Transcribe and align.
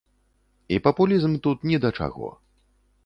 І 0.77 0.79
папулізм 0.87 1.35
тут 1.49 1.69
ні 1.73 1.77
да 1.85 1.93
чаго. 1.99 2.35